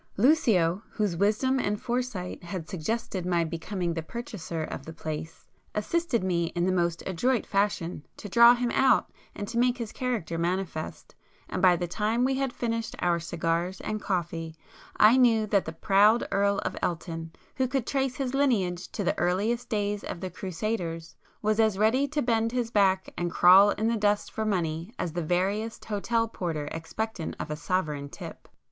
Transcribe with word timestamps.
Lucio, 0.17 0.81
whose 0.89 1.15
wisdom 1.15 1.59
and 1.59 1.79
foresight 1.79 2.41
had 2.43 2.67
suggested 2.67 3.23
my 3.23 3.43
becoming 3.43 3.93
the 3.93 4.01
purchaser 4.01 4.63
of 4.63 4.83
the 4.83 4.91
place, 4.93 5.47
assisted 5.75 6.23
me 6.23 6.45
in 6.55 6.65
the 6.65 6.71
most 6.71 7.03
adroit 7.05 7.45
fashion 7.45 8.03
to 8.17 8.27
draw 8.27 8.55
him 8.55 8.71
out 8.71 9.11
and 9.35 9.47
to 9.47 9.59
make 9.59 9.77
his 9.77 9.91
character 9.91 10.39
manifest, 10.39 11.13
and 11.47 11.61
by 11.61 11.75
the 11.75 11.85
time 11.87 12.25
we 12.25 12.33
had 12.33 12.51
finished 12.51 12.95
our 12.97 13.19
cigars 13.19 13.79
and 13.81 14.01
coffee 14.01 14.55
I 14.97 15.17
knew 15.17 15.45
that 15.45 15.65
the 15.65 15.71
'proud' 15.71 16.27
Earl 16.31 16.57
of 16.65 16.75
Elton, 16.81 17.31
who 17.57 17.67
could 17.67 17.85
trace 17.85 18.15
his 18.15 18.33
lineage 18.33 18.91
to 18.93 19.03
the 19.03 19.15
earliest 19.19 19.69
days 19.69 20.03
of 20.03 20.19
the 20.19 20.31
Crusaders, 20.31 21.15
was 21.43 21.59
as 21.59 21.77
ready 21.77 22.07
to 22.07 22.23
bend 22.23 22.53
his 22.53 22.71
back 22.71 23.13
and 23.15 23.29
crawl 23.29 23.69
in 23.69 23.87
the 23.87 23.97
dust 23.97 24.31
for 24.31 24.45
money 24.45 24.91
as 24.97 25.13
the 25.13 25.21
veriest 25.21 25.85
hotel 25.85 26.27
porter 26.27 26.67
expectant 26.71 27.35
of 27.39 27.51
a 27.51 27.55
sovereign 27.55 28.09
'tip. 28.09 28.47